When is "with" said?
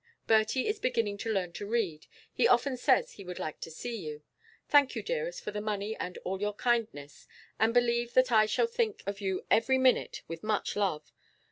10.27-10.41